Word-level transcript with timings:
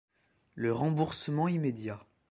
Le 0.55 0.73
remboursement 0.73 1.47
immédiat. 1.47 1.99